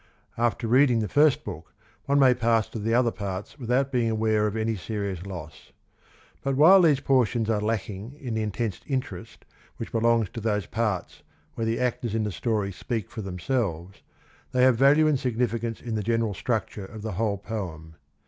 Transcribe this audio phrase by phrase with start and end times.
[0.35, 1.75] After reading the first book,
[2.07, 5.71] one may pass to the other parts without being aware of any serious loss.
[6.41, 9.45] But while these portions are lack ing in the intense interest
[9.77, 11.21] which belongs to those parts
[11.53, 14.01] where the actors in the story speak for themselves,
[14.53, 17.93] they have value and significance in the general structure of the whole poem.